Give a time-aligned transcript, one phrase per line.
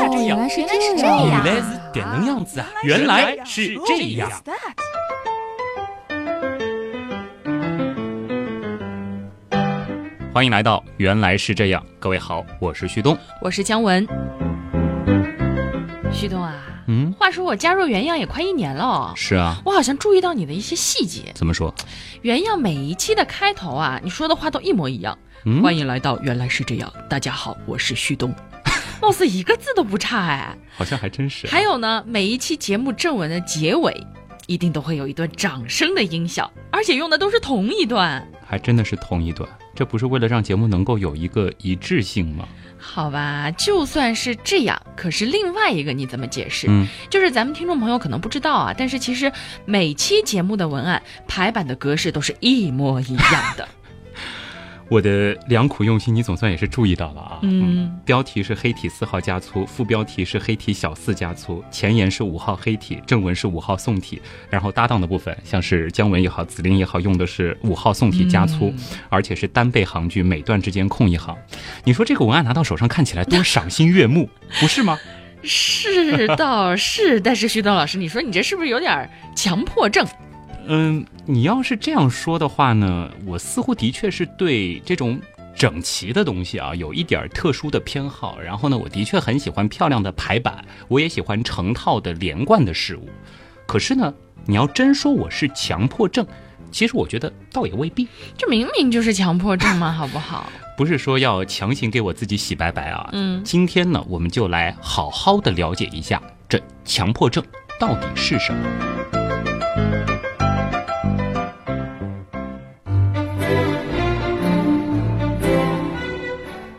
[0.00, 1.26] 哦，原来是这样。
[1.26, 2.66] 原来是这能样子啊！
[2.84, 4.30] 原来是这样。
[10.32, 14.06] 欢迎来到《原来是这样》，各位好，我是旭东，我是姜文。
[16.12, 16.54] 旭东啊，
[16.86, 21.32] 嗯，话说我加入原样也快一年了，是啊，我好像注意到你的一些细节。
[21.34, 21.74] 怎么说？
[22.22, 25.18] 原样每一期的开头啊，你说的话都一模一样。
[25.44, 28.34] 嗯欢迎来到《原来是这样》，大家好，我是旭东，
[29.00, 30.56] 貌似一个字都不差哎。
[30.76, 31.50] 好像还真是啊。
[31.50, 33.94] 还有呢，每一期节目正文的结尾，
[34.46, 38.26] 一定都会有一段掌声的音效，而且用的都是同一段。
[38.46, 42.48] 还真的是同一段，这不是为了让节目能够有一个一致性吗？
[42.80, 46.66] 好吧，就算是这样，可是另外一个你怎么解释？
[46.70, 49.30] 嗯，就是咱们听众朋友可能不知道啊，但是其实
[49.64, 53.68] 每期节目的文案排版的格式都是一模一样的。
[54.88, 57.38] 我的良苦用心，你总算也是注意到了啊。
[57.42, 68.72] 嗯标题是黑体四号加粗，副标题是黑体小四加粗，前言是五号黑体，正文是五号宋体，然后搭档的部分，像是姜文也好，紫菱也好，用的是五号宋体加粗，
[69.10, 71.36] 而且是单倍行距，每段之间空一行。
[71.84, 74.98] 你说这个文案拿到手上看起来多赏心悦目， 不是吗？
[75.42, 80.06] 是倒是，但是徐东老师，你说你这是不是有点儿强迫症？
[80.70, 85.18] 嗯，你要是这样说的话呢，我似乎的确是对这种
[85.56, 88.38] 整齐的东西啊有一点特殊的偏好。
[88.38, 93.08] 然后呢，我的确很喜欢漂亮的排版，我也喜欢成套的连贯的事物。
[93.66, 94.12] 可是呢，
[94.44, 96.26] 你要真说我是强迫症，
[96.70, 98.06] 其实我觉得倒也未必。
[98.36, 100.50] 这明明就是强迫症嘛，好不好？
[100.76, 103.08] 不是说要强行给我自己洗白白啊。
[103.12, 107.42] 嗯今天呢，我们就来好好的了解一下这强迫症
[107.80, 109.17] 到底是什么。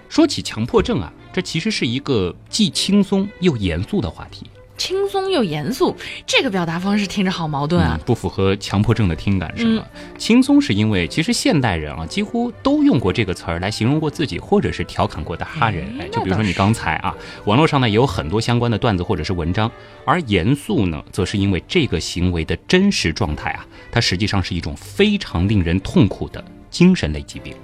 [0.10, 4.48] 说起强迫症啊，这其实是一个既轻松又严肃的话题。
[4.76, 5.94] 轻松又严肃，
[6.26, 8.06] 这个表达方式听着好矛盾啊嗯。
[8.06, 9.84] 不符合强迫症的听感是吗？
[10.18, 15.84] 轻松是因为其实现代人啊，几乎都用过这个词儿来形容过自己，或者是调侃过他人。
[16.00, 19.70] 哎哎，就比如说你刚才啊，网络上呢也有很多相关的段子或者是文章。
[20.06, 27.56] 而严肃呢，则是因为这个行为的真实状态啊，它实际上是一种非常令人痛苦的精神类疾病。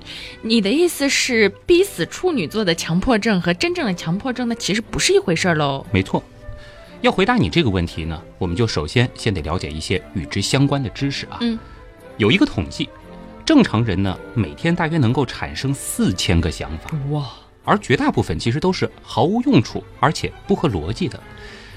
[0.42, 5.86] 你的意思是，逼死处女座的强迫症和真正的强迫症呢，其实不是一回事儿喽？
[5.92, 6.24] 没错。
[7.02, 11.38] 要回答你这个问题呢，我们就首先先得了解一些与之相关的知识啊。
[11.42, 11.60] 嗯，
[12.18, 12.90] 有一个统计，
[13.46, 17.30] 正常人呢每天大约能够产生四千个想法，哇，
[17.64, 21.20] 而绝大部分其实都是毫无用处，而且不合逻辑的。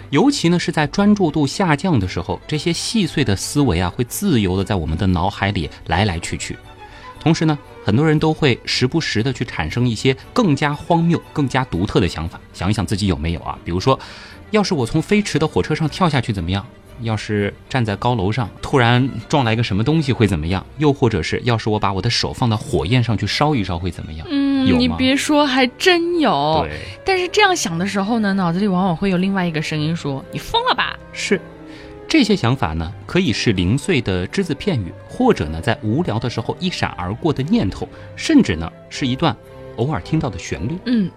[0.08, 6.56] 尤其呢是在专注度下降的时候，这些细碎的思维啊会自由的在我们的脑海里来来去去。
[7.28, 12.40] 同时呢，很多人都会时不时的去产生一些更加荒谬、更加独特的想法。
[12.54, 13.58] 想一想自己有没有啊？
[13.66, 14.00] 比如说，
[14.50, 16.64] 要是我从飞驰的火车上跳下去怎么样？
[17.02, 20.64] 要是站在高楼上突然撞来一个什么东西会怎么样？
[20.78, 24.26] 又或者是要是我把我的手放到火焰上去烧一烧会怎么样？
[24.26, 26.64] 有嗯，你别说，还真有。
[26.66, 31.38] 对，但是这样想的时候呢，脑子里往往会有另外一个声音说：“你疯了吧是。
[32.08, 37.86] 这些想法呢，可以是零碎的只字片语，或者呢，在无聊的时候一闪而过的念头，
[38.16, 39.36] 甚至呢，是一段
[39.76, 41.10] 偶尔听到的旋律。？”嗯，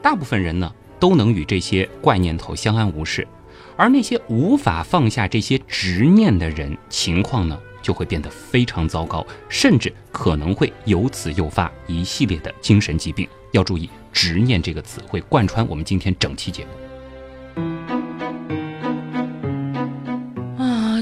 [0.00, 3.28] 大部分人呢，都能与这些怪念头相安无事，
[3.76, 13.28] 而那些无法放下这些执念的人，情况呢，就会变得非常糟糕，甚至可能会由此诱发一系列的精神疾病。
[13.52, 16.70] 要注意，“执念”这个词会贯穿我们今天整期节目。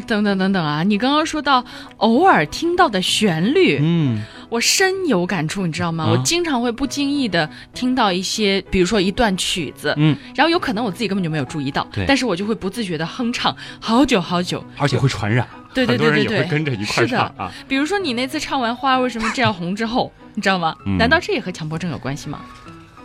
[0.09, 0.83] 等等等等啊！
[0.83, 1.65] 你刚刚说到
[1.99, 6.05] 偶尔听到的旋律，嗯，我深有感触，你知道吗？
[6.05, 14.65] 啊我经常会不经意的听到一些，比如说一段曲子，嗯，然后有可能我自己根本就没有注意到，对但是我就会不自觉的哼唱好久好久。
[14.79, 17.53] 而且会传染，对对对对对会跟着一块儿是的唱啊。
[17.69, 20.75] 比如说你那次唱完《花儿为什么这样红》之后，你知道吗？
[20.87, 22.41] 嗯难道这也和强迫症有关系吗？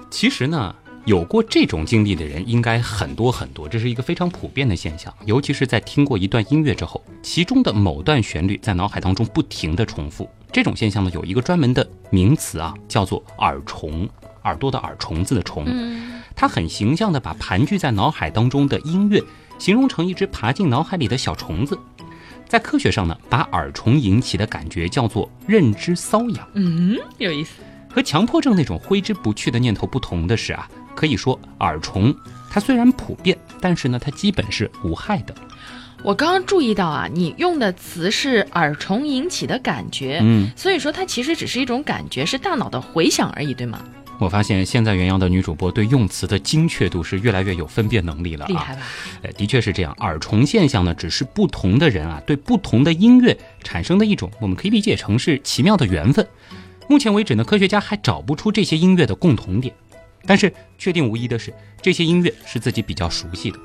[0.09, 0.73] 其实呢，
[1.05, 5.13] 有过这种经历的人应该很多很多，这是一个非常普遍的现象。
[5.25, 14.07] 尤其是在听过一段音乐之后，其中的某段旋律在脑海当中不停的重复，这种现象呢，有一个专门的名词啊，叫做耳虫，
[14.43, 15.65] 耳朵的耳，虫子的虫。
[15.67, 19.21] 嗯，它很形象的把盘踞在脑海当中的音乐
[19.59, 21.77] 形容成一只爬进脑海里的小虫子。
[22.47, 26.47] 在科学上呢，把耳虫引起的感觉叫做认知瘙痒。
[26.53, 27.55] 嗯，有意思。
[27.89, 32.13] 和强迫症那种挥之不去的念头不同的是啊，可以说耳虫
[32.49, 35.33] 它虽然普遍，但是呢，它基本是无害的。
[36.03, 43.79] 我刚刚注意到啊，你用的词是耳虫引起的感觉，嗯，所以说它其实只是一种感觉，是大脑的回响而已，对吗？
[44.19, 48.47] 我发现现在原阳的女主播对用词的精确度是越来越有分辨能力了啊！
[48.47, 48.81] 厉害吧？
[49.23, 49.91] 呃，的确是这样。
[49.99, 56.25] 耳虫现象呢，只是不同的人啊对不同的音乐产生的一种，我们可以理解成是奇妙的缘分。
[56.89, 59.73] 目前为止呢，科学家还找不出这些音乐的共同点，
[60.25, 63.59] 但是确定无疑的是，这些音乐是自己比较熟悉的。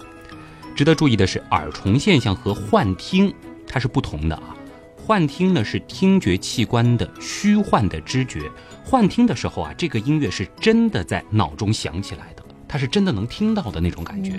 [0.75, 3.33] 值得注意的是，耳虫现象和幻听
[3.67, 4.55] 它是不同的啊。
[4.97, 8.43] 幻听呢是听觉器官的虚幻的知觉。
[8.85, 14.35] 幻听的时候啊，这个音乐是真的在脑中响起来的，它是真的能听到的那种感觉。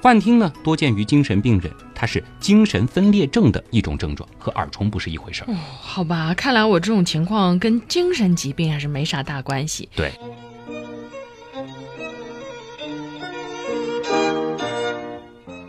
[0.00, 5.52] 幻听呢多见于精神病人，它是精神分裂症的一种症状，和耳虫不是一回事儿。
[5.52, 9.88] 哦，好吧，看来我这种情况跟精神疾病还是没啥大关系。
[9.94, 10.12] 对。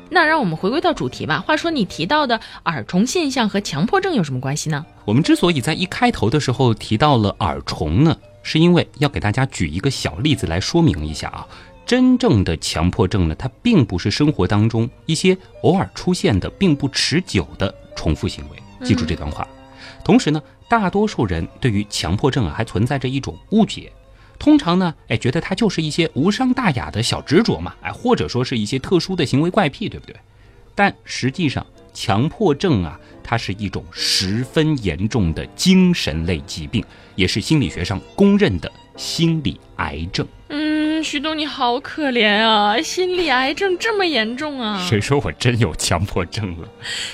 [0.10, 1.40] 那让我们回归到主题吧。
[1.40, 4.86] 话说，你提到的耳虫现象和强迫症有什么关系呢？
[5.06, 11.48] 我们之所以在一开头的时候提到了耳虫呢，是因为要给大家举一个小例子来说明一下啊。
[11.86, 18.86] 真正的强迫症呢，它并不是生活当中一些偶尔出现的、并不持久的重复行为。
[18.86, 19.48] 记住这段话。
[20.04, 23.92] 同时呢，大多数人对于强迫症啊，还存在着一种误解。
[24.40, 30.16] 通常呢，哎，觉得它就是一些无伤大雅的小执着嘛，哎，或者说是一些特殊的行为怪癖，对不对？
[30.74, 36.82] 但实际上，强迫症啊，它是一种十分严重的精神类疾病，
[37.16, 40.26] 也是心理学上公认的心理癌症。
[40.48, 44.82] 嗯，徐东你好可怜啊，心理癌症这么严重啊？
[44.88, 46.70] 谁说我真有强迫症了？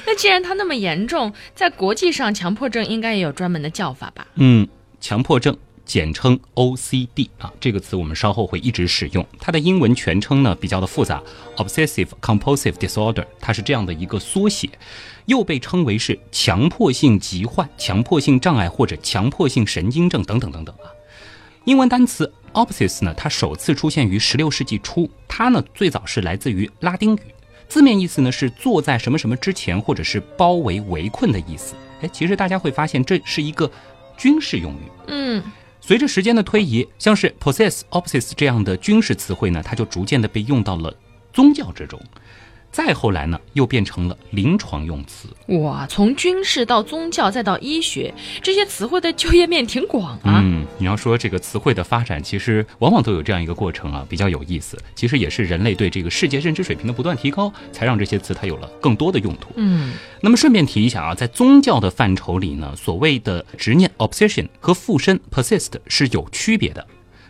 [0.05, 4.27] 那既然它那么严重，在国际上，强迫症应该也有专门的叫法吧？
[4.35, 4.67] 嗯，
[5.01, 5.57] 强迫症。
[5.85, 9.25] 简称 OCD 啊，这个词我们稍后会一直使用。
[9.39, 11.21] 它的英文全称呢比较的复杂
[11.57, 14.69] ，Obsessive Compulsive Disorder，它是这样的一个缩写，
[15.27, 20.89] 又被称为是强迫性疾患、强迫性障碍或者强迫性神经症等等等等啊。
[21.65, 27.21] 英文单词 Obsess 呢，它首次出现于十六世纪初，它呢最早是来自于拉丁语，
[27.67, 31.75] 字面意思呢是坐在什么什么之前，或者是包围围困的意思。
[32.01, 33.69] 哎，其实大家会发现这是一个
[34.17, 35.43] 军事用语，嗯。
[35.87, 40.91] 随着时间的推移，像是 possess、opsis 这样的军事词汇呢，它就逐渐的被用到了
[41.31, 42.01] 宗教之中。
[42.75, 45.29] 再后来呢，又变成了临床用词。
[45.61, 50.41] 哇，从军事到宗教再到医学，这些词汇的就业面挺广啊。
[50.43, 54.77] 嗯，你要说这个词汇的发展，其实往往都有这样一个过程啊，比较有意思。
[54.93, 59.51] 其实也是人类对这个世界认知水平的不断提高，才让这些词它有了更多的用途。
[59.55, 66.85] 嗯，那么顺便提一下啊，在宗教的范畴里呢，所谓的执念 obsession 和附身 persist 是有区别的。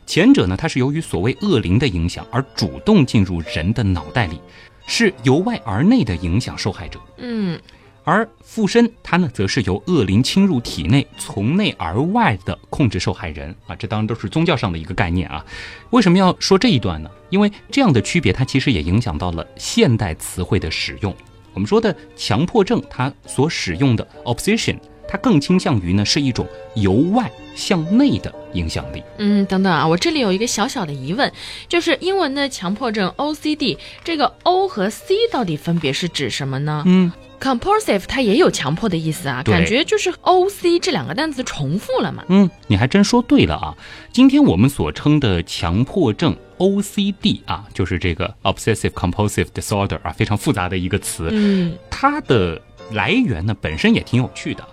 [0.08, 4.40] 前者呢，它是由于所谓恶灵的影响而主动进入人的脑袋里。
[4.86, 7.60] 是由外而内的影响受害者，嗯，
[8.04, 15.44] 而附身它呢，则是由恶灵侵入体内，从内而外的控制受害人啊，这当然都是宗教上的一个概念啊。
[15.90, 17.10] 为什么要说这一段呢？
[17.30, 21.14] 因为这样的区别，它其实也影响到了现代词汇的使用。
[21.54, 24.78] 我们说的强迫症，它所使用的 obsession。
[25.08, 29.04] 它更倾向于呢是一种由外向内的影响力。
[29.18, 31.32] 嗯，等等啊，我这里有一个小小的疑问，
[31.68, 36.84] 就是英文的强迫症 OCD，这个 O 和 C 到底分别是指什么呢？
[36.86, 42.24] 嗯，compulsive 它也有强迫的意思啊，感觉就是 OC 这两个单词重复了嘛。
[42.30, 43.76] 嗯，你还真说对了啊。
[44.12, 51.30] 今天我们所称的强迫症 OCD 啊，就是这个 obsessive compulsive disorder 啊，非常复杂的一个词。
[51.32, 54.66] 嗯，它的来源呢本身也挺有趣的。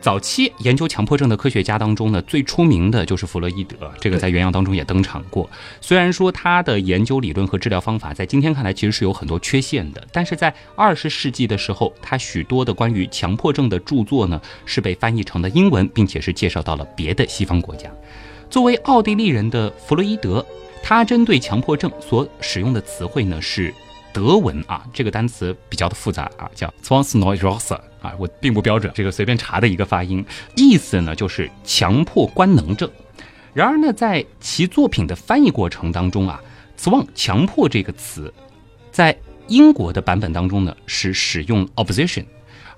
[0.00, 5.48] 早期研究强迫症的科学家当中呢，最出名的就是弗洛伊德，这个在原样当中也登场过。
[5.80, 17.90] 虽然说他的研究理论和治疗方法在今天看来其实是有很多缺陷的，但是在二十世纪的时候，他许多的关于强迫症的著作呢，是被翻译成了英文，并且是介绍到了别的西方国家。
[18.48, 20.44] 作为奥地利人的弗洛伊德，
[20.82, 23.72] 他针对强迫症所使用的词汇呢是。
[24.12, 30.24] 德文啊，这个单词比较的复杂啊，叫 z w a n s n o i r o s a 啊，我并不标准，这个随便查的一个发音，
[30.56, 32.90] 意思呢就是强迫官能症。
[33.52, 36.40] 然而呢，在其作品的翻译过程当中啊
[36.76, 38.32] z w a n 强迫这个词，
[38.90, 39.16] 在
[39.48, 42.24] 英国的版本当中呢是使用 opposition。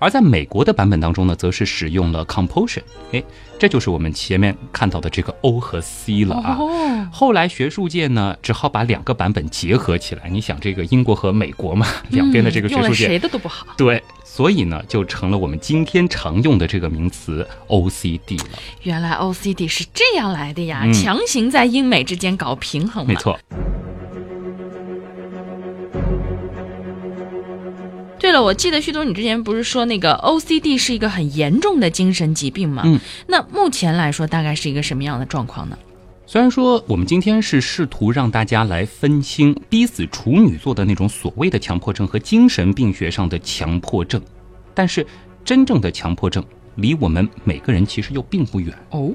[0.03, 2.81] 而在美国的版本当中呢，则是使用了 compulsion，
[3.13, 3.23] 哎，
[3.57, 6.59] 这就是我们前面看到的这个 O 和 C 了啊。
[7.09, 10.29] 后来学术界呢，只好把两个版本结合起来。
[10.29, 13.65] 你想，这个英国和美国嘛，两边的这个学术界谁的都不好。
[13.77, 18.59] 对，所以呢，就成了我们今天常用的这个名词 OCD 了。
[18.81, 23.07] 原来 OCD 是这样来的呀，强行在英美之间搞平衡。
[23.07, 23.39] 没错。
[28.33, 32.81] 了，我记得旭东，你之前不是说那个 OCD 是一个很严重的精神疾病吗？
[32.85, 35.77] 嗯，那目前来说，大概是一个什么样的状况呢？
[36.25, 44.19] 虽然说我们今天是试图让大家来分清逼死处女座的那种所谓的强迫症和精神病学上的强迫症，
[44.73, 45.05] 但是
[45.45, 46.43] 真正的强迫症
[46.75, 49.11] 离我们每个人其实又并不远哦。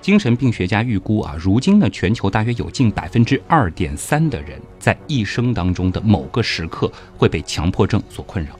[0.00, 8.58] 精神病学家预估啊，如今呢，全球大约有近百分之二点三的人在一生当中的某个时刻会被强迫症所困扰。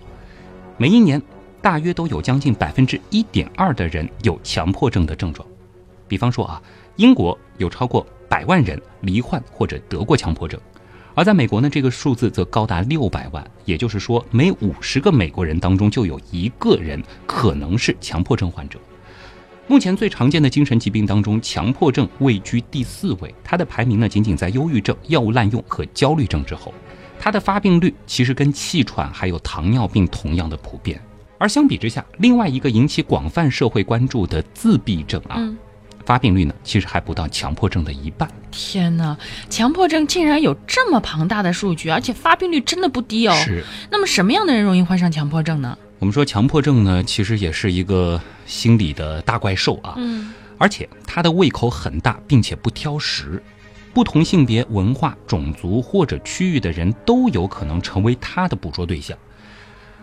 [0.77, 1.23] 每一年，
[1.63, 5.47] 大约都有将近百分之一点二的人有强迫症的症状。
[6.07, 6.63] 比方说啊，
[6.97, 10.61] 英国有超过百万人罹患或者得过强迫症，
[11.15, 13.49] 而在美国呢，这个数字则高达六百万。
[13.65, 18.79] 也就是说，每五十个美国人当中就有一个人可能是强迫症患者。
[19.69, 26.73] 目前最常见的精神疾病当中，强迫症位居第四位，它的排名呢仅仅在忧郁症、药物滥用和焦虑症之后。
[27.21, 30.99] 它的发病率其实跟气喘还有糖尿病同样的普遍。
[31.37, 35.37] 而相比之下，另外一个引起广泛社会关注的自闭症啊，
[36.07, 38.27] 发病率呢其实还不到强迫症的一半。
[38.51, 39.15] 天哪，
[39.51, 43.35] 强迫症竟然有这么庞大的数据，而且发病率真的不低哦。
[43.35, 43.63] 是。
[43.91, 45.77] 那么什么样的人容易患上强迫症呢？
[46.01, 53.43] 我们说强迫症呢，其实也是一个心理的大怪兽啊，嗯，而且他的胃口很大，并且不挑食，
[53.93, 59.19] 不同性别、文化、种族或者区域的人都有可能成为他的捕捉对象。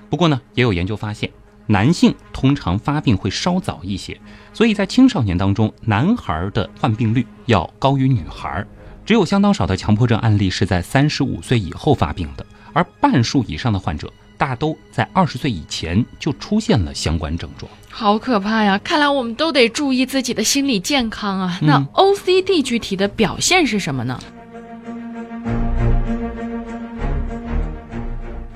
[0.09, 1.31] 不过呢，也有研究发现，
[1.65, 4.19] 男性通常发病会稍早一些，
[4.53, 8.65] 所以在青少年当中，男孩的患病率要高于女孩，
[9.05, 14.11] 只有相当少的强迫症案例是在三十五岁以后发病的，而半数以上的患者。
[14.37, 18.77] 大都在二十岁以前就出现了相关症状，好可怕呀！
[18.83, 21.59] 看来我们都得注意自己的心理健康啊。
[21.61, 24.19] 那 OCD 具体的表现是什么呢？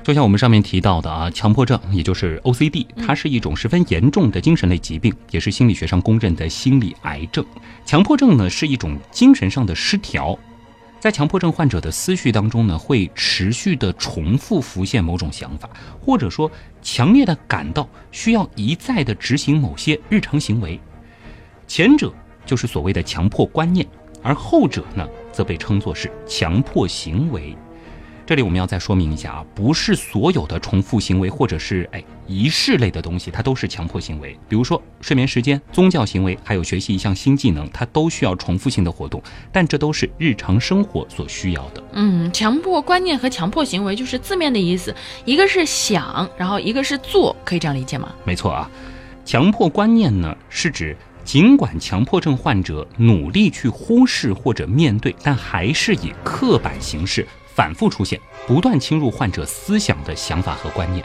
[0.02, 7.44] 就像我们上面提到的啊，强迫症也就是 OCD，它是一种十分严重的精神类疾病，也是心理学上公认的心理癌症。
[7.84, 10.36] 强迫症呢是一种精神上的失调。
[11.00, 16.48] 在强迫症患者的思绪当中呢，会持续的重复浮现某种想法，或者说
[16.82, 20.78] 强烈的感到需要一再的执行某些日常行为。
[21.66, 22.12] 前者
[22.44, 23.86] 就是所谓的强迫观念，
[24.22, 27.56] 而后者呢，则被称作是强迫行为。
[28.30, 34.38] 这里我们要再说明一下啊，不是所有的重复行为或者是哎仪式类的东西，它都是强迫行为。
[34.48, 39.20] 比如说睡眠时间、宗教行为，还有学习一项新技能，它都需要重复性的活动，
[39.50, 41.82] 但这都是日常生活所需要的。
[41.94, 44.94] 嗯，强迫观念和强迫行为就是字面的意思，
[45.24, 48.14] 一个是想，然后一个是做，可以这样理解吗？
[48.22, 48.70] 没错啊，
[49.24, 57.26] 强迫观念呢是指尽管强迫症患者努力去忽视或者面对，但还是以刻板形式。
[57.60, 61.04] 反复出现、不断侵入患者思想的想法和观念，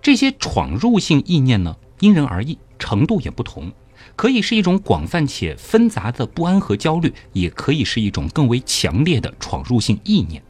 [0.00, 3.70] 这些闯入性意念呢，因人而异，程度也不同，
[4.16, 10.42] 可以是一种广泛且纷杂的不安和焦虑，也可以是一种更为强烈的闯入性意念。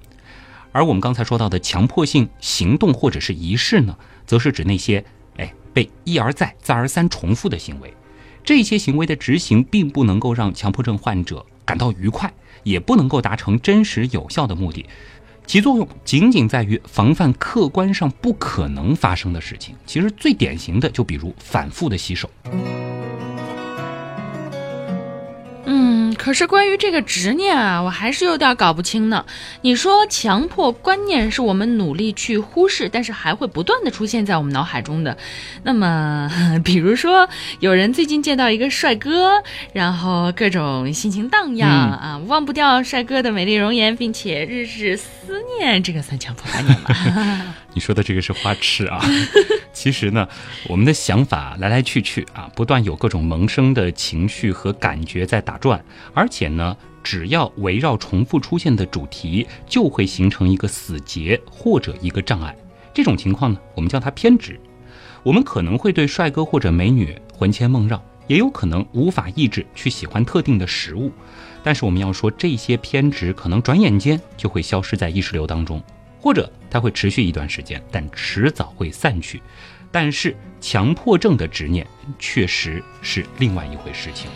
[0.71, 5.05] 而我们刚才说到的强迫性行动或者是仪式呢，则是指那些
[5.37, 7.93] 哎被一而再、再而三重复的行为。
[8.45, 14.87] 这些行为的执行并不能够让强迫症患者感到愉快，也不能够达成真实有效的目的。
[15.47, 19.75] 其作用仅仅在于防范客观上不可能发生的事情。
[19.87, 22.29] 其实最典型的，就比如反复的洗手。
[26.25, 29.27] 可是关于这个执念啊，我还是有点搞不清呢。
[29.61, 35.15] 你说强迫观念是我们努力去忽视，但是还会不断的出现在我们脑海中的。
[35.65, 36.31] 那么，
[36.65, 37.29] 比如说
[37.61, 39.33] 有人最近见到一个帅哥，
[39.75, 47.55] 然后各种心情荡漾啊，忘不掉帅哥的美丽容颜，并且日日思念，这个算强迫观念吗？
[47.75, 49.05] 你说的这个是花痴啊！
[49.75, 50.29] 其实呢，
[50.69, 62.57] 我们的想法来来去去啊，不断有各种萌生的情绪和感觉在打转，而且呢，只要围绕重复出现的主题，就会形成一个死结或者一个障碍。
[62.95, 64.59] 这种情况呢，我们叫它偏执。
[65.25, 71.11] 我们可能会对帅哥或者美女魂牵梦绕，也有可能无法抑制去喜欢特定的食物。
[71.65, 75.83] 但是我们要说，这些偏执可能转眼间就会消失在意识流当中。
[76.25, 79.43] 或者它会持续一段时间，但迟早会散去。
[79.93, 81.87] 但是强迫症的执念
[82.19, 84.31] 确实是另外一回事情。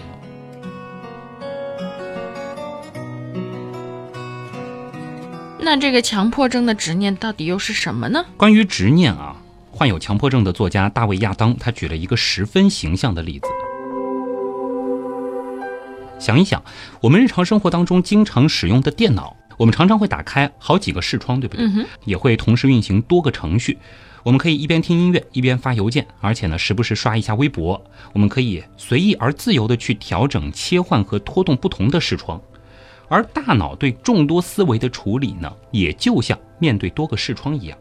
[5.58, 8.22] 那这个强迫症的执念到底又是什么呢？
[8.36, 9.34] 关于执念啊，
[9.70, 13.46] 患有强迫症的作家大卫·亚当他举了一个十分形象的例子。
[16.20, 16.62] 想一想，
[17.00, 19.37] 我们日常生活当中经常使用的电脑。
[19.58, 21.66] 我们常常会打开好几个视窗，对不对？
[21.66, 23.76] 嗯，也会同时运行多个程序。
[24.22, 27.82] 我们可以一边听音乐一边发邮件，而且呢，时不时刷一下微博。
[28.12, 32.40] 我们可以随意而自由地去调整、切换和拖动不同的视窗。
[33.08, 37.78] 而大脑对众多思维的处理呢，也就像面对多个视窗一样，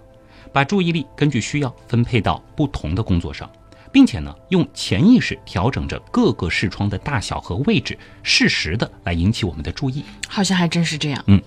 [0.53, 3.49] 把注意力根据需要分配到不同的工作上，
[3.91, 10.05] 并且呢，用潜意识调整着各个视窗的大小和位置，适时的来引起我们的注意。
[10.29, 11.21] 好像还真是这样。
[11.27, 11.41] 嗯，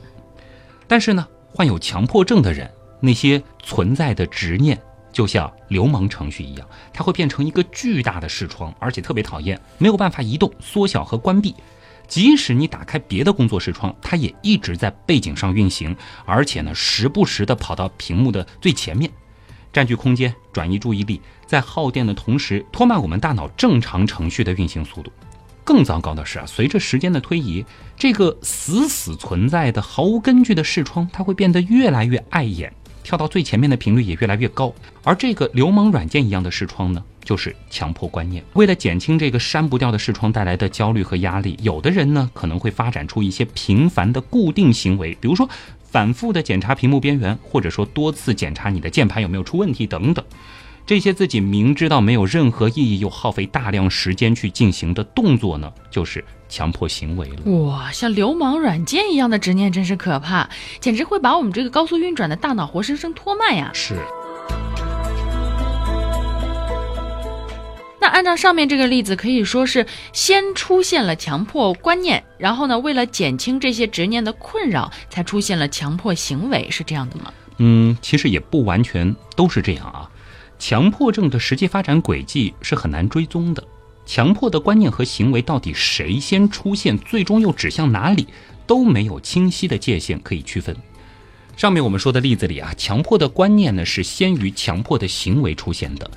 [0.91, 2.69] 但是呢，患有强迫症的人，
[2.99, 4.77] 那些存在的执念
[5.13, 11.55] 就像流氓程序一样，它会变成一个巨大的视窗，而且特别讨厌，没有办法移动、缩小和关闭。
[12.09, 19.09] 即使你打开别的工作视窗，它也一直在背景上运行，而且呢，时不时的跑到屏幕的最前面，
[19.73, 25.13] 占据空间，转移注意力，在耗电的同时，拖慢我们大脑正常程序的运行速度。
[25.65, 27.65] 更糟糕的是啊，随着时间的推移，
[27.97, 34.73] 这个死死存在的、毫无根据的视窗，它会变得越来越碍眼，跳到最前面的频率也越来越高。
[35.05, 37.03] 而这个流氓软件一样的视窗呢？
[37.23, 38.43] 就是强迫观念。
[38.55, 45.49] 为了减轻这个删不掉的视窗带来的焦虑和压力，有的人呢可能会发展出一些频繁的固定行为，比如说
[45.85, 50.25] 反复的检查屏幕边缘，或者说多次检查你的键盘有没有出问题等等。
[50.91, 57.53] 这些自己明知道没有任何意义又耗费大量时间去进行的动作呢，就是强迫行为了。
[57.53, 63.71] 哇，像流氓软件一样的执念真是可怕，简直会把我们这个高速运转的大脑活生生拖慢呀！
[63.73, 63.95] 是。
[68.01, 77.33] 那按照上面这个例子，可以说是先出现了强迫观念，然后呢，为了减轻这些执念的困扰，才出现了强迫行为，是这样的吗？
[77.59, 80.10] 嗯，其实也不完全都是这样啊。
[80.61, 83.67] 强迫症的实际发展轨迹是很难追踪的，
[84.05, 88.29] 强迫的观念和行为到底谁先出现，最终又指向哪里，
[88.67, 90.77] 都没有清晰的界限可以区分。
[91.57, 96.09] 上面我们说的例子里啊，强迫的观念呢是先于强迫的行为出现的。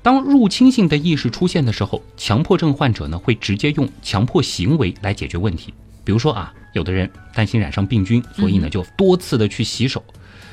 [0.00, 5.74] 当入侵性的意识出现的时候，强迫症患者呢会直接用强迫行为来解决问题。
[6.04, 10.02] 比如说啊，有的人担心染上病菌，所以呢就多次的去洗手。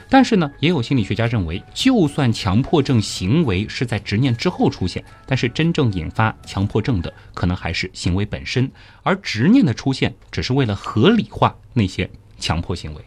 [0.10, 8.72] 但是呢，也有心理学家认为，就算强迫症行为是在执念之后出现，但是真正引发强迫症的可能还是行为本身，
[9.04, 13.02] 而执念的出现只是为了合理化那些强迫行为。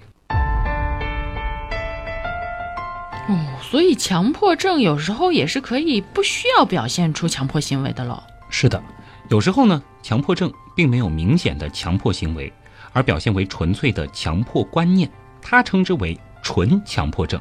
[3.28, 8.22] 哦，所以强迫症有时候也是可以不需要表现出强迫行为的喽。
[8.50, 8.82] 是的，
[9.28, 12.52] 有时候呢，强迫症并没有明显的强迫行为，
[12.92, 15.10] 而表现为纯粹的强迫观念，
[15.42, 17.38] 它称之为纯强迫症。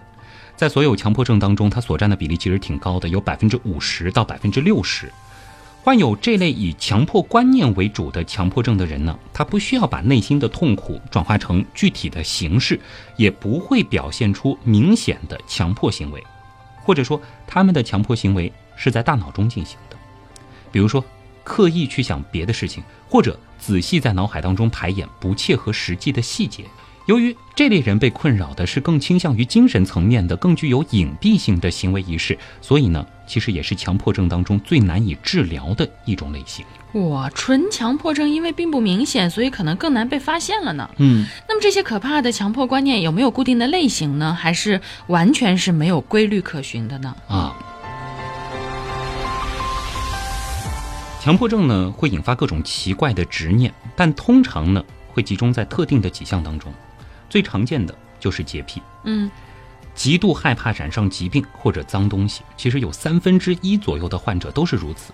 [0.57, 5.09] 在所有强迫症当中，它所占的比例其实挺高的，有百分之五十到百分之六十。
[5.81, 12.77] 患有这类以强迫观念为主的强迫症的人呢，他不需要把内心的痛苦转化成具体的形式，
[13.15, 16.21] 也不会表现出明显的强迫行为，
[16.83, 19.95] 或者说他们的强迫行为是在大脑中进行的，
[20.69, 21.01] 比如说
[21.45, 26.65] 刻意去想别的事情，或者仔细在脑海当中排演不切合实际的细节。
[27.07, 36.65] 由于这类人被困扰的是更倾向于精神层面的、更具有隐蔽性的行为仪式，所以呢，其实也是强迫症当中最难以治疗的一种类型。
[37.09, 40.89] 哇，纯强迫症因为并不明显，所以可能更难被发现了呢。
[40.97, 44.33] 嗯，那么这些可怕的强迫观念有没有固定的类型呢？
[44.33, 47.15] 还是完全是没有规律可循的呢？
[47.29, 47.55] 啊，
[51.21, 56.69] 强迫症呢会引发各种奇怪的执念，但通常呢会集中在特定的几项当中。
[57.29, 59.29] 最常见的就是洁癖，嗯，
[59.93, 65.13] 极度害怕染上疾病或者脏东西，其实有三分之一左右的患者都是如此。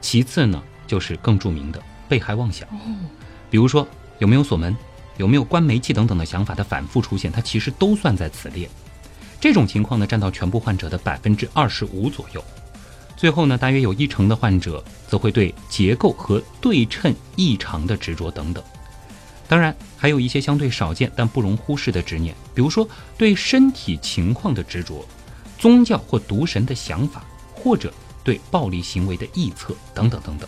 [0.00, 2.68] 其次呢，就是更著名的被害妄想，
[3.50, 3.86] 比如说
[4.18, 4.76] 有没有锁门、
[5.16, 8.68] 有没有关煤气等等的想法的反复出现，它其实都算在此列。
[9.40, 12.44] 这种情况呢，占到全部患者的百分之二十五左右。
[13.16, 18.62] 最后呢，大约有一成的患者则会对结构和对称异常的执着等等。
[19.48, 25.04] 当然，还有一些相对少见但不容忽视的执念，比如说对身体情况的执着、
[25.58, 30.46] 宗教或毒神的想法，或者对暴力行为的臆测等等等等。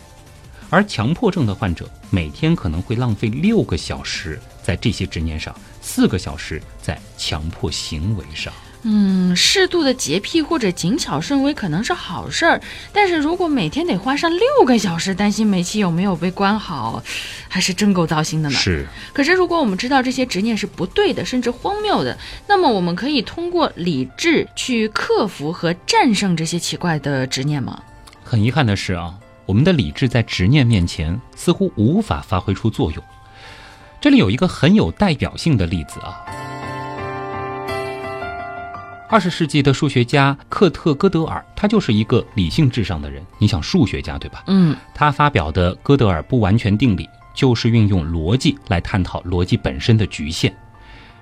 [0.68, 8.52] 而强迫症的患者每天可能会浪费六个小时在这些执念上，四个小时在强迫行为上。
[8.82, 12.60] 嗯，适度的洁癖或者谨小慎微可能是好事儿，
[12.92, 17.02] 但是如果每天得花上六个小时担心煤气有没有被关好，
[17.48, 18.56] 还是真够糟心的呢。
[18.56, 18.86] 是。
[19.12, 22.16] 可是如果我们知道这些执念是不对的，甚至荒谬的，
[22.46, 27.82] 那么我们可以通过理智去克服和战胜这些奇怪的执念吗？
[28.24, 29.14] 很遗憾的是啊，
[29.44, 33.04] 我们的理智在执念面前似乎无法发挥出作用。
[34.00, 36.39] 这里有一个很有代表性的例子啊。
[39.10, 43.20] 二十世纪的数学家克特戈德尔，他就是一个理性至上的人。
[43.38, 44.44] 你想，数学家对吧？
[44.46, 50.56] 嗯，他发表的哥德尔不完全定理，就是运用逻辑来探讨逻辑本身的局限。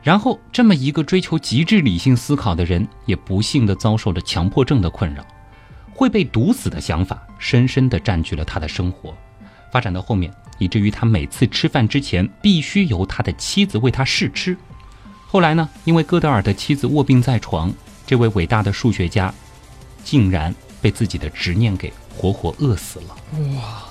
[0.02, 5.26] 然后，这么一个追求极致理性思考的人，也不幸地遭受了强迫症的困扰，
[5.94, 9.16] 会被毒死的想法深深地占据了他的生活。
[9.72, 14.54] 发展到后面，以至于他每次吃饭之前必须由他的妻子为他试吃。
[15.30, 17.70] 后来呢，因为哥德尔的妻子卧病在床，
[18.06, 19.32] 这位伟大的数学家
[20.02, 23.16] 竟然被自己的执念给活活饿死了。
[23.54, 23.84] 哇！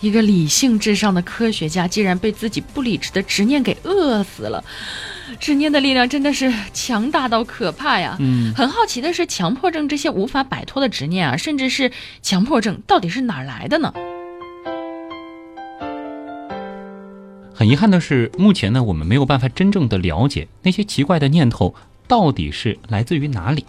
[0.00, 4.62] 一个理性至上的科学家，竟然被自己不理智的执念给饿死了。
[5.40, 8.16] 执念的力量真的是强大到可怕呀！
[8.18, 13.94] 嗯，很好奇的是，强迫症这些无法摆脱的执念啊，甚至是强迫症，到底是哪儿来的呢？
[17.62, 21.72] 很遗憾的是，目前呢，我们没有办法真正的了解那些奇怪的念头
[22.08, 23.64] 到底是来自于哪里。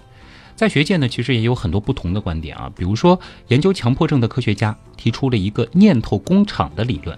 [0.56, 2.72] 在学界呢，其实也有很多不同的观点啊。
[2.76, 7.16] 比如说，研究强迫症的科学家提出了一个念头工厂的理论。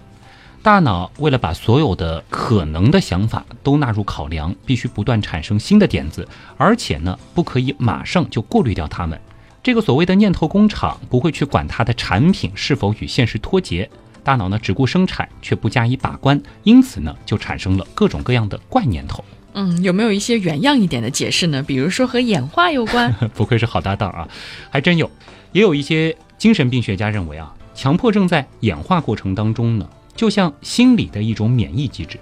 [0.61, 9.17] 大脑为了把所有的可能的想法都纳入考量，必须不断产生新的点子，而且呢，不可以马上就过滤掉它们。
[9.63, 13.89] 这个所谓的念头工厂不会去管它的产品是否与现实脱节。
[14.25, 19.23] 大脑呢只顾生产，却不加以把关，因此呢就产生了各种各样的怪念头。
[19.53, 21.61] 嗯，有没有一些原样一点的解释呢？
[21.61, 23.13] 比如说和演化有关？
[23.35, 24.27] 不愧是好搭档啊，
[24.69, 25.09] 还真有。
[25.53, 32.19] 也有一些精神病学家认为啊，强迫症在演化过程当中呢，就像心理的一种免疫机制。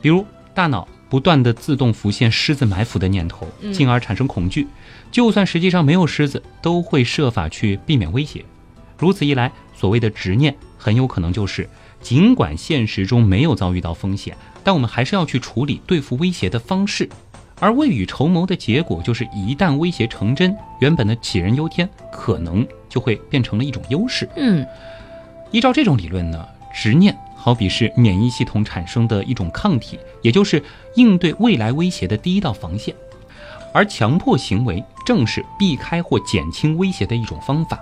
[0.00, 4.66] 比如大脑不断的自动浮现狮子埋伏的念头，进而产生恐惧，
[5.10, 8.42] 就算实际上没有狮子，都会设法去避免威胁。
[8.96, 10.56] 如此一来，所谓的执念。
[10.78, 11.68] 很有可能就是，
[12.00, 17.08] 尽管现实中没有遭遇到风险，但我们还是要去处理对付威胁的方式，
[17.58, 24.28] 而未雨绸缪的结果就是，一旦威胁成真，原本的杞人忧天可能就会变成了一种优势。
[24.36, 24.64] 嗯，
[25.50, 30.62] 依照这种理论呢，执念好比是免疫系统产生的一种抗体，也就是
[30.94, 32.94] 应对未来威胁的第一道防线，
[33.72, 37.80] 而强迫行为正是避开或减轻威胁的一种方法。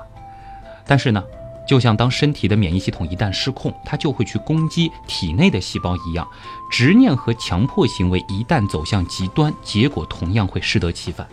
[0.86, 1.22] 但是呢？
[1.66, 6.28] 就像当身体的免疫系统一旦失控，它就会去攻击体内的细胞一样，
[6.70, 11.26] 执念和强迫行为一旦走向极端，结果同样会适得其反。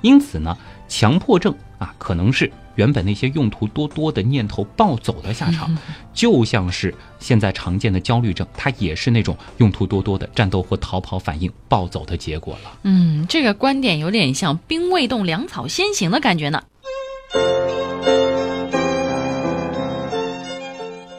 [0.00, 0.56] 因此呢，
[0.88, 5.74] 强迫症啊，可能是原本那些用途多多的念头暴走的下场，
[6.12, 12.78] 就像是现在常见的焦虑症，它也是那种用途多多的战斗或逃跑反应暴走的结果了。
[12.82, 16.62] 嗯，这个观点有点像兵未动，粮草先行的感觉呢。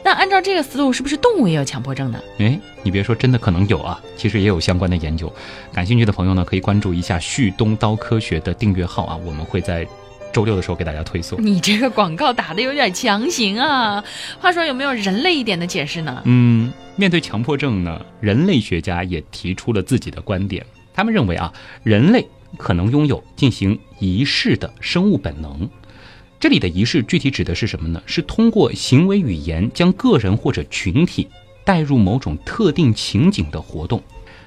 [0.06, 2.20] 那按照这个思路，是不是动物也有强迫症呢？
[2.38, 4.00] 哎，你别说，真的可能有啊！
[4.16, 5.34] 其实也有相关的研究，
[5.72, 9.84] 感兴趣的朋友呢，可以关注一下旭东刀科学的订阅号啊，我们会在
[10.32, 11.44] 周六的时候给大家推送。
[11.44, 14.04] 你这个广告打的有点强行啊！
[14.38, 16.22] 话说，有没有人类一点的解释呢？
[16.24, 20.64] 嗯，面对强迫症呢，人类学家也提出了自己的观点，
[20.94, 22.24] 他们认为啊，人类
[22.56, 25.68] 可能拥有进行仪式的生物本能。
[26.38, 28.02] 这里的仪式具体指的是什么呢？
[28.06, 31.28] 是通过行为语言将个人或者群体
[31.64, 34.02] 带入某种特定情景的活动。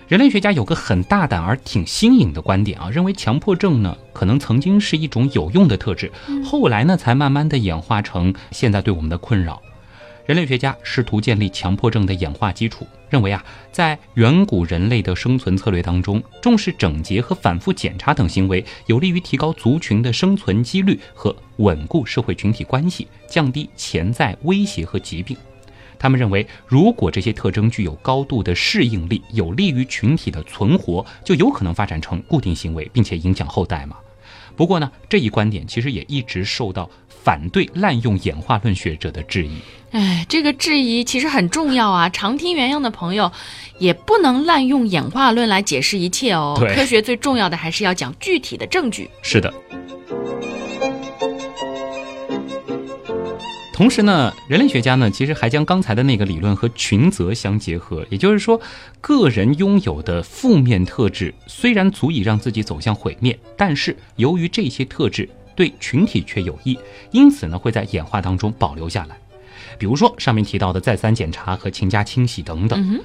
[0.08, 6.12] 人类学家有个很大胆而挺新颖的观点啊，认为强迫症呢可能曾经是一种有用的特质，
[6.44, 9.62] 后来呢才慢慢的演化成现在对我们的困扰。
[10.30, 25.36] 人类学家试图建立强迫症的演化基础，认为啊，在远古人类的生存策略当中，重视整洁和反复检查等行为，有利于提高族群的生存几率和稳固社会群体关系，降低潜在威胁和疾病。
[25.98, 33.98] 他们认为，如果这些特征具有高度的适应力，有利于群体的存活，就有可能发展成固定行为，并且影响后代嘛。
[34.56, 36.88] 不过呢，这一观点其实也一直受到。
[37.30, 39.60] 反对滥用演化论学者的质疑，
[39.92, 42.10] 哎，这个质疑其实很重要啊！
[42.10, 43.32] 常听原样的朋友，
[43.78, 46.58] 也不能滥用演化论来解释一切哦。
[46.76, 49.08] 科学最重要的还是要讲具体的证据。
[49.22, 49.54] 是的。
[53.72, 58.60] 同时呢，人类学家呢，其实还将刚才的那个理论和群责相结合，也就是说，
[59.00, 65.30] 个人拥有的负面特质虽然足以让自己走向毁灭，但是由于这些特质。
[65.60, 66.80] 对群体却有益，
[67.12, 69.18] 因此呢会在演化当中保留下来。
[69.78, 72.98] 比如说上面提到的再三检查和勤加清洗等等，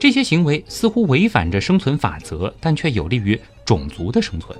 [0.00, 4.58] 这些行为似乎违反着生存法则，但却有利于种族的生存。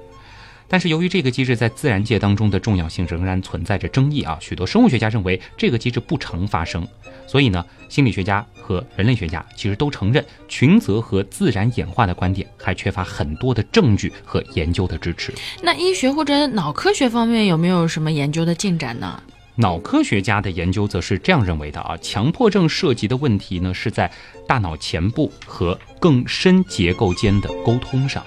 [0.68, 6.86] 但是由于这个机制在自然界当中的重要性仍然存在着争议啊，许多生物学家认为这个机制不常发生。
[7.26, 15.32] 所以呢，心理学家和人类学家其实都承认群则和自然演化的观点还缺乏很多的证据和研究的支持。
[15.62, 19.22] 那医学或者脑科学方面有没有什么研究的进展呢？
[19.56, 24.10] 脑科学家的研究则是这样认为的啊，强迫症涉及的问题呢是在
[24.46, 28.22] 大脑前部和更深结构间的沟通上。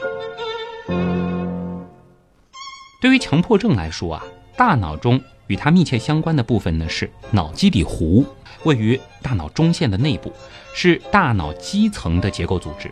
[3.01, 4.23] 对于强迫症来说啊，
[4.55, 8.23] 大脑中与它密切相关的部分呢是脑基底湖，
[8.63, 10.31] 位于大脑中线的内部，
[10.75, 12.91] 是大脑基层的结构组织。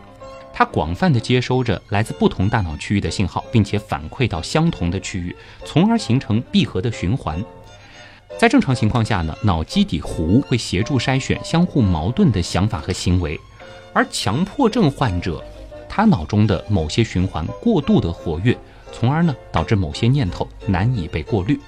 [0.52, 7.42] 它广泛的接收着来自不同大脑区域的信号，并且反馈到相同的区域，从而形成闭合的循环。
[8.36, 13.38] 在正常情况下呢，脑基底湖会协助筛选相互矛盾的想法和行为，
[13.92, 15.40] 而强迫症患者，
[15.88, 18.58] 他脑中的某些循环过度的活跃。
[18.92, 21.58] 从而呢，导致某些念头难以被过滤。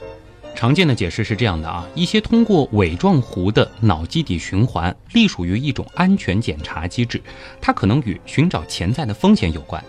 [0.55, 7.21] 常见的解释是这样的啊，一些通过尾状弧的脑基底循环，隶属于一种安全检查机制，
[7.61, 9.83] 它可能与寻找潜在的风险有关。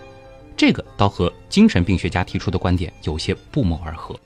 [0.56, 4.18] 这个倒和精神病学家提出的观点有些不谋而合。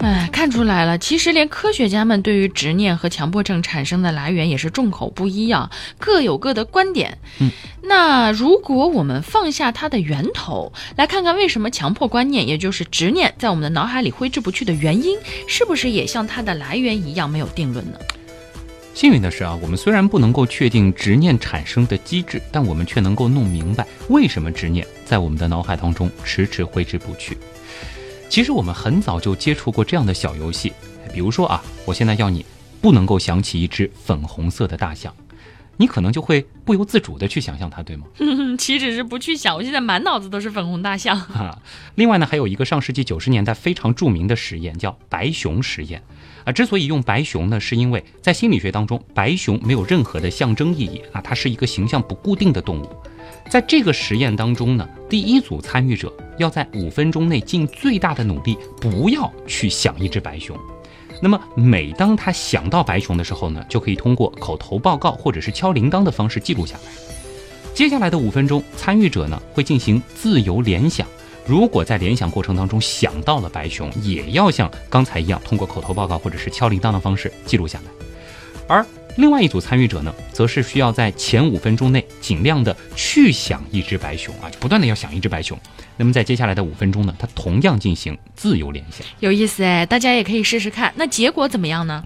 [0.00, 7.18] 哎，看出来了，其实连科学家们对于执念和强迫症产生的来源也是众口不一啊，各有各的观点。
[7.38, 7.50] 嗯，
[7.82, 17.98] 那如果我们放下它的源头，来看看为什么强迫观念，也就是执念，在我们的脑海里挥之不去的原因，是不是也像它的来源一样没有定论呢？
[18.94, 27.36] 幸运的是啊，我们虽然不能够确定执念产生的机制，但我们却能够弄明白为什么执念在我们的脑海当中迟迟挥之不去。
[28.30, 30.72] 其实我们很早就接触过这样的小游戏，
[31.12, 32.46] 比如说啊，我现在要你
[32.80, 35.12] 不能够想起一只粉红色的大象，
[35.80, 38.04] 你可能就会不由自主的去想象它，对吗？
[38.58, 41.18] 岂止是不去想，我现在满脑子都是粉红大象。
[41.18, 41.58] 哈，
[41.94, 46.02] 另外呢，还有一个上世纪九十年代非常著名的实验叫白熊实验，
[46.44, 52.94] 啊，之所以用白熊呢，是因为在心理学当中，白熊没有任何的象征意义啊，它是一个形象不固定的动物。
[53.48, 60.54] 在这个实验当中呢，第一组参与者要在五分钟内尽最大的努力，不要去想一只白熊。
[61.20, 66.92] 那么每当他想到白熊的时候呢，就可以通过口头报告或者是敲铃铛的方式记录下来。
[67.74, 71.06] 接下来的五分钟，参与者呢会进行自由联想。
[71.46, 78.06] 如果在联想过程当中想到了白熊，也要像刚才一样，通过口头报告或者是敲铃铛的方式记录下来。
[78.66, 85.58] 而另外一组参与者呢，则是需要在前五分钟内尽量的去想一只白熊啊，就不断的要想一只白熊。
[85.96, 90.92] 那么在接下来的五分钟呢，它同样进行自由联想，有意思哎，大家也可以试试看。
[90.96, 92.02] 那结果怎么样呢？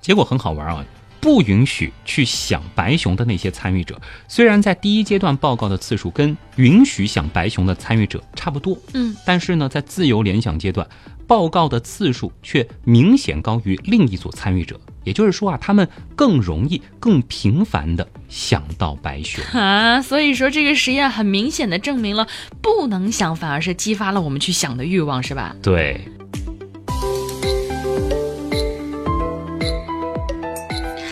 [0.00, 0.84] 结果很好玩啊，
[1.20, 10.86] 不允许去想白熊的那些参与者，虽然在第一阶段报告的次数跟允许想白熊的参与者差不多，嗯，但是呢，在自由联想阶段。
[11.32, 20.02] 报告的次数却明显高于另一组参与者，也就是说啊，他们更容易、更频繁的想到白熊啊。
[20.02, 22.28] 所以说，这个实验很明显的证明了，
[22.60, 25.56] 不能想反而是激发了我们去想的欲望，是吧？
[25.62, 26.02] 对。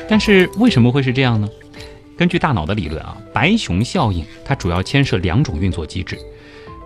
[0.07, 1.49] 但是为什么会是这样呢？
[2.19, 6.19] 根据大脑的理论啊，白熊效应它主要牵涉两种运作机制。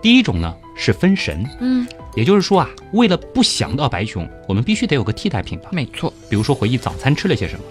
[0.00, 1.84] 第一种呢是分神，嗯。
[2.16, 5.68] 也就是说啊，为了不想到白熊，我们必须得有个替代品吧？
[5.72, 7.64] 没错，比如说回忆早餐吃了些什么。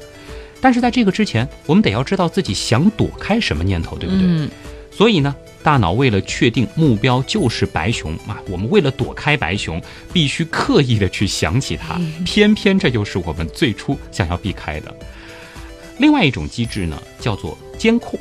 [0.59, 4.23] 但是在这个之前，我们得要知道自己想躲开什么念头，对不对？
[4.25, 4.49] 嗯。
[4.91, 9.81] 所以呢，大脑为了确定目标就是白熊啊，我们为了躲开白熊，
[10.13, 11.99] 必须刻意的去想起它。
[12.23, 14.95] 偏偏这就是我们最初想要避开的。
[15.97, 18.19] 另外一种机制呢，叫做监控。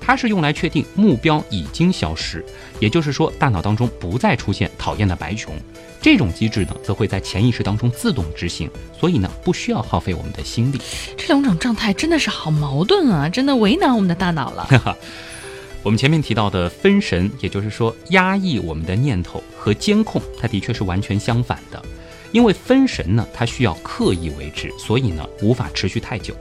[0.00, 2.44] 它是用来确定目标已经消失，
[2.80, 5.54] 也就是说，大脑当中不再出现讨厌的白熊。
[6.00, 10.80] 这种机制呢，则会在潜意识当中自动执行，所以呢，不需要耗费我们的心力。
[11.16, 14.68] 这两种状态真的是好矛盾啊，真的为难我们的大脑了。
[15.84, 21.80] 我们前面提到的分神，也就是说压抑我们的念头和监控，它的确是完全相反的。
[22.32, 26.34] 因为分神呢，它需要刻意为之，所以呢，无法持续太久。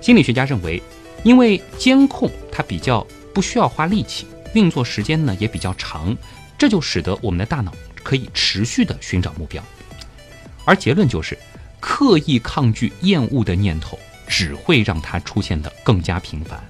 [0.00, 0.82] 心理学家认为。
[1.22, 6.16] 因为监控它比较不需要花力气，运作时间呢也比较长，
[6.58, 9.62] 这就使得我们的大脑可以持续的寻找目标。
[10.64, 11.38] 而结论就是，
[11.80, 16.62] 刻意抗拒厌恶的念头只会让它出现的更加频繁。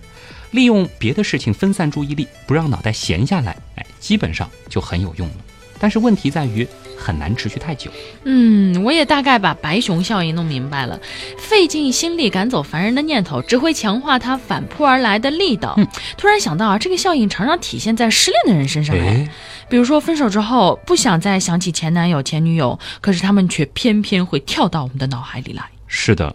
[0.51, 5.35] 利用别的事情分散注意力，不让脑袋闲下来，哎，基本上就很有用了。
[5.83, 6.67] 但是问题在于。
[6.95, 7.91] 很难持续太久。
[8.23, 10.97] 嗯，我也大概把白熊效应弄明白了。
[11.37, 15.77] 费尽心力赶走烦人的念头，只会强化它反扑而来的力道。
[16.17, 18.95] 突然想到啊，这个效应常常体现在失恋的人身上。
[18.95, 19.29] 哎，
[19.69, 25.65] 比如说分手之后不想再想起前男友、前女友，可是他们却偏偏会跳到我们的脑海里来。
[25.89, 26.33] 是的。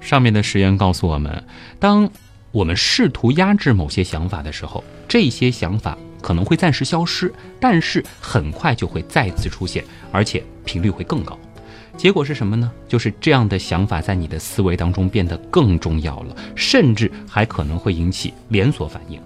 [0.00, 1.44] 上面的实验告诉我们，
[1.78, 2.10] 当
[2.50, 11.38] 我们试图压制某些想法的时候，这些想法可能会暂时消失，但是很快就会再次出现，而且频率会更高。
[11.96, 12.70] 结果是什么呢？
[12.86, 19.20] 就是这样的想法在你的思维当中变得更重要了，甚至还可能会引起连锁反应。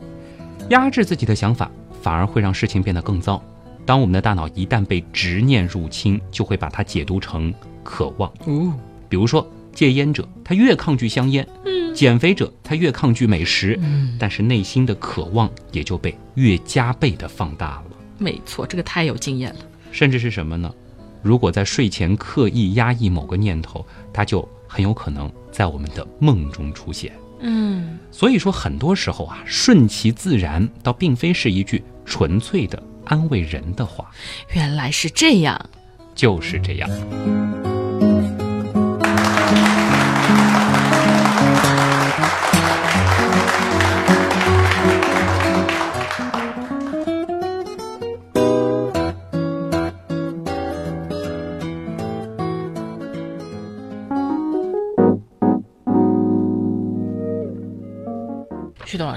[0.70, 1.70] 压制自己的想法，
[2.02, 3.42] 反而会让事情变得更糟。
[3.84, 7.52] 当我们的大脑一旦被执念入侵，就会把它解读成
[7.84, 8.30] 渴望。
[8.46, 8.72] 哦，
[9.08, 9.46] 比如说。
[9.74, 13.78] 戒烟者，他越抗拒香烟；嗯，减肥者，他越抗拒美食。
[13.82, 17.84] 嗯，但是内心的渴望也就被越加倍的放大了。
[18.18, 19.60] 没错，这个太有经验了。
[19.90, 20.72] 甚至是什么呢？
[21.22, 27.12] 如果在睡前刻意压抑某个念头，它就很有可能在我们的梦中出现。
[27.40, 34.10] 嗯，所以说，很多时候啊，顺其自然倒并非是一句纯粹的安慰人的话。
[34.54, 35.70] 原来是这样，
[36.14, 37.71] 就是这样。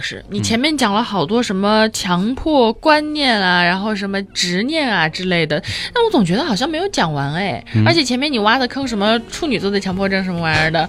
[0.05, 5.61] 师，你前面讲了好多什么强迫观念啊，然后什么执念啊之类的，
[5.95, 7.63] 那我总觉得好像没有讲完哎。
[7.83, 10.87] 而且前面你挖的坑，什么处女座的强迫症什么玩意儿的，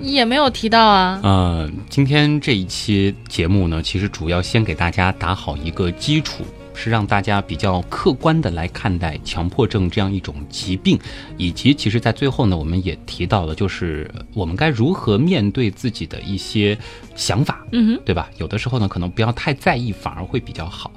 [0.00, 1.18] 也没有提到啊。
[1.24, 6.44] 呃，今天这一期节目呢，其实主要先给大家打好一个基础。
[6.74, 10.98] 是让大家比较客观的来看待强迫症这样一种疾病，
[11.36, 16.76] 以及其实，在最后呢，我们也提到了，就是我们该如何面对自己的一些
[17.14, 18.30] 想法，嗯哼，对吧？
[18.38, 20.90] 有的时候呢，可能不要太在意，反而会比较好。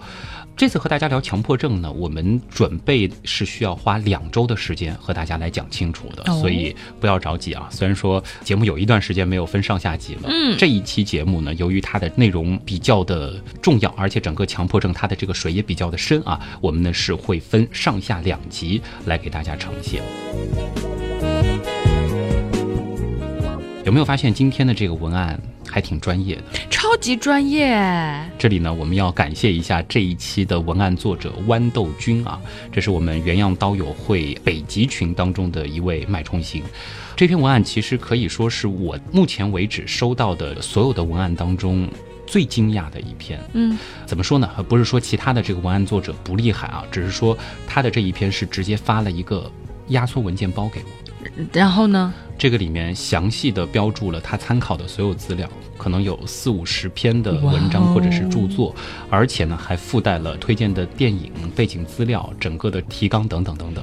[0.57, 7.67] 这次和大家聊强迫症呢，我们准备是需要花两周的时间和大家来讲清楚的，所以不要着急啊。
[7.69, 20.01] 虽然说节目有一段时间没有分上下集了，嗯，这一期节目呢，由于它的内容比较的重要，而且整个强迫症它的这个水也比较的深啊，我们呢是会分上下两集来给大家呈现。
[23.85, 25.39] 有没有发现今天的这个文案？
[25.67, 27.75] 还挺专业的，超级专业。
[28.37, 32.39] 这里呢，我们要感谢一下这一期的文案作者豌豆君啊，
[32.71, 36.63] 这是我们原样刀友会北极群当中的一位脉冲星。
[37.15, 41.87] 这篇文案其实可以说是我目前为止收到的所有的文案当中
[42.25, 43.39] 最惊讶的一篇。
[43.53, 44.49] 嗯，怎么说呢？
[44.69, 49.51] 不是说其他的这个文案作者不厉害啊，只是说他的这一篇是直接发了一个
[49.89, 51.04] 压缩文件包给我。
[51.51, 52.13] 然后呢？
[52.37, 58.75] 这个里面详细的标注了他参考的所有资料，可能有四五十篇的文章或者是著作，
[59.09, 63.81] 而且呢还附带了推荐的电影背景资料、整个的提纲等等等等。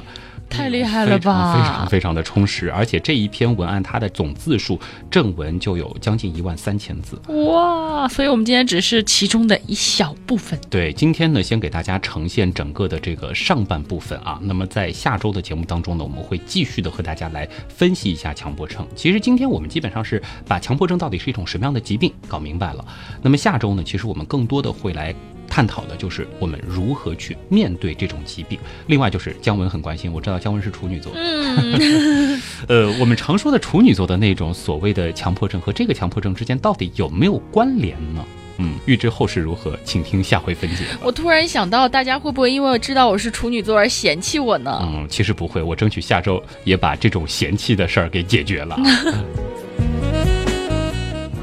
[0.52, 1.54] 太厉害了吧！
[1.54, 4.78] 非常非常的充实，而且这一篇文案它的总字数
[5.10, 7.20] 正文就有将近一万三千字。
[7.48, 8.06] 哇！
[8.08, 10.58] 所以我们今天只是其中的一小部分。
[10.68, 14.38] 对，今天呢，先给大家呈现整个的这个上半部分啊。
[14.42, 18.86] 那么在下周的节目当中呢，我们会继续的和大家来分析一下强迫症。
[18.94, 22.84] 其实今天我们基本上是把强迫症到底是一种什么样的疾病搞明白了。
[23.22, 25.14] 那么下周呢，其实我们更多的会来。
[25.52, 28.58] 探讨的就是我们如何去面对这种疾病。
[28.86, 38.24] 另外就是姜文很关心，我知道姜文是处女座，嗯， 呃，我们常说的处女座的那种所谓的强迫症和这个强迫症之间到底有没有关联呢？
[38.56, 40.84] 嗯，预知后事如何，请听下回分解。
[41.02, 44.78] 我突然想到，大家会不会因为我知道我是处女座而嫌弃我呢？
[44.82, 48.76] 嗯，其实不会，我争取下周也把这种嫌弃的事儿给解决了。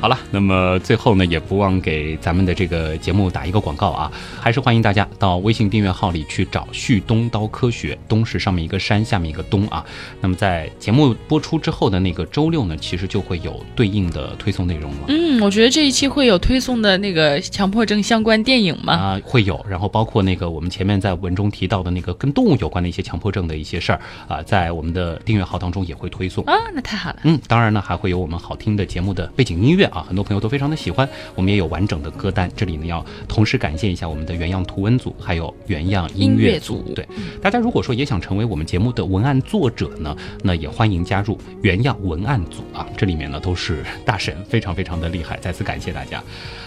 [0.02, 4.10] 好了，那么最后呢，也不忘给咱们的这个节目打一个广告啊，
[4.40, 9.86] 还是欢迎大家到微信订阅号里去找“旭东刀科学”，东是上面一个山，下面一个东啊。
[10.22, 14.98] 那么在节目播出之后的那个周六呢，其实就会有对应的推送内容了。
[15.10, 18.94] 嗯，我觉得这一期会有推送的那个强迫症相关电影吗？
[18.94, 27.18] 啊，会有，然后包括那个我们前面在文中提到的那个跟动物有关的一些强迫症的一些事儿啊，在我们的订阅号当中也会推送啊，那太好了。
[27.24, 29.89] 嗯，当然呢，还会有我们好听的节目的背景音乐。
[29.90, 32.50] 啊，很多朋友都非常的喜欢，我们也有完整的歌单。
[32.56, 36.94] 这里呢，要同时感谢一下我们的原样图文组，还有原样音乐组。
[36.96, 37.08] 对，
[37.42, 42.88] 大家如果说也想成为我们节目的文案作者呢，那也欢迎加入原样文案组啊。
[42.98, 46.24] 这里面呢都是大神，非常非常的厉害，再次感谢大家。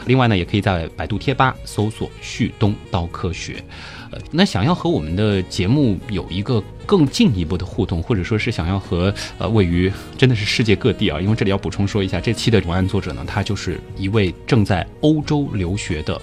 [0.06, 3.62] 另外呢，也可以在百度贴吧搜索“旭东刀科学”。
[4.30, 16.20] 那想要和我们的节目有一个更进一步的互动，或者说是想要和呃位于真的是世界各地啊，因为这里要补充说一下，这期的文案作者呢，他就是一位正在欧洲留学的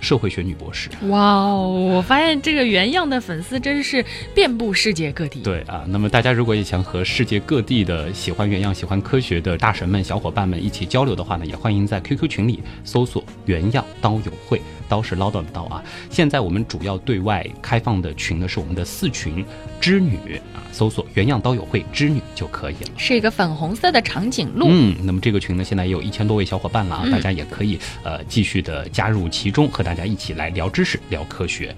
[0.00, 0.88] 社会学女博士。
[1.08, 5.40] 哇哦，我发现这个原样的粉丝真是遍布世界各地。
[5.40, 15.82] 对啊，那么大家如果也想和世界各地的喜欢原样、喜欢科学的大神们、小伙伴们一起交流的话呢，也欢迎在 QQ 群里搜索“原样刀友会”，刀是唠叨的刀啊。
[16.10, 19.44] 现在我们主要对外开放的群呢是我们的四群
[19.80, 22.90] 织女啊，搜索“原样刀友会织女”就可以了。
[22.96, 24.68] 是一个粉红色的长颈鹿。
[24.70, 31.74] 嗯，那么这个群呢，现在也有一千多位小伙伴了啊，嗯大家也可以呃继续的加入其中，和大家一起来聊知识、聊科学。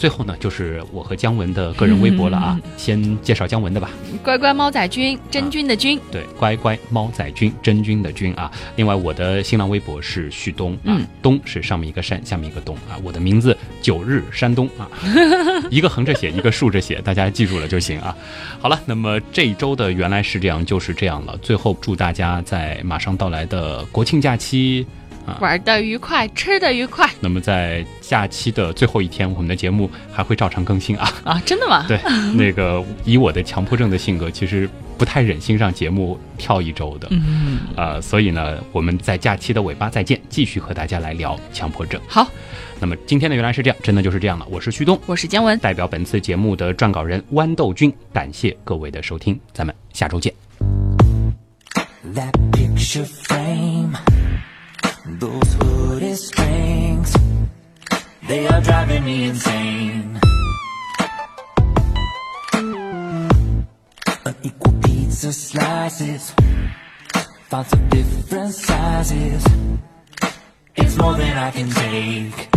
[0.00, 3.90] 最后呢，就是我和姜文的个人微博了啊，先介绍姜文的吧。
[4.24, 6.00] 乖乖猫仔君，真君的君。
[6.10, 8.50] 对，乖乖猫仔君，真君的君啊。
[8.76, 12.96] 另外，我的新浪微博是旭东啊，嗯东是上面一个山，下面一个东啊。
[13.04, 14.88] 我的名字九日山东啊，
[15.70, 18.16] 一个横着写，一个竖着写，大家记住了就行啊。
[18.58, 21.36] 好了，那么这一周的原来是这样，就是这样了。
[21.42, 24.86] 最后祝大家在马上到来的国庆假期。
[25.40, 31.12] 玩的愉快，吃的愉快那么在假期的最后一天，我们的节目还会照常更新啊。
[31.24, 31.42] 啊！
[31.44, 31.84] 真的吗？
[31.86, 32.00] 对，
[32.34, 34.68] 那个以我的强迫症的性格，其实
[34.98, 37.08] 不太忍心让节目跳一周的。
[37.10, 42.00] 嗯，呃，所以呢，我们在假期的尾巴再见，继续和大家来聊强迫症。
[42.08, 42.26] 好，
[42.80, 44.46] 那么今天的原来是这样，真的就是这样了。
[44.50, 50.32] 我是旭东，我是姜文，代表本次节目的撰稿人豌豆君，感谢各位的收听，咱们下周见。
[52.14, 53.94] That picture frame,
[55.18, 57.16] those hooded strings,
[58.28, 60.20] they are driving me insane.
[64.24, 66.34] Unequal pizza slices,
[67.48, 69.44] fonts of different sizes.
[70.76, 72.50] It's more than I can take.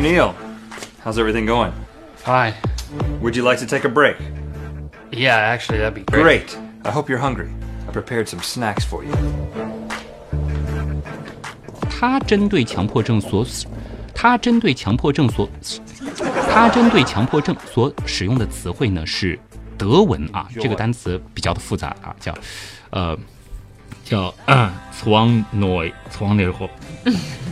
[0.00, 0.34] Neal,
[1.04, 1.70] how's everything going?
[2.16, 2.54] Fine.
[3.20, 4.16] Would you like to take a break?
[5.12, 6.22] Yeah, actually, that'd be great.
[6.22, 6.58] Great.
[6.86, 7.50] I hope you're hungry.
[7.86, 9.12] I prepared some snacks for you.
[11.90, 13.46] 他针对强迫症所，
[14.14, 15.46] 他针对强迫症所，
[16.50, 19.38] 他针对强迫症所使用的词汇呢是
[19.76, 22.34] 德文啊，这个单词比较的复杂啊，叫
[22.88, 23.14] 呃
[24.03, 26.69] 叫呃 s w a n n o i s w a n n o i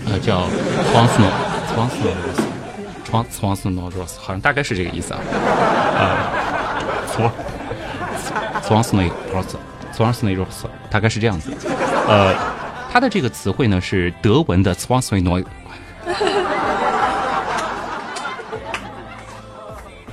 [0.07, 1.29] 呃叫 s w a n s n o
[1.67, 2.09] s w a n s n
[3.11, 4.19] o s w a n s w a n s n o r o s
[4.19, 5.19] 好像大概是这个意思啊，
[5.97, 6.01] 呃
[7.07, 7.31] s w a
[8.17, 9.57] s w a n s n o i r o s
[9.93, 11.51] s w a n s n o i r o s 大概是这样子，
[12.07, 12.33] 呃。
[12.91, 15.39] 它的这个词汇呢是德文的 s w a n s w i n o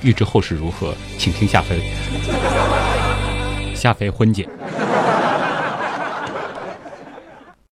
[0.01, 1.81] 欲知后事如何，请听下回
[3.73, 4.47] 下回分解。